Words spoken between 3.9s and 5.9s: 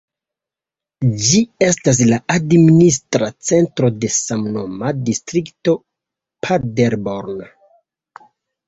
de samnoma distrikto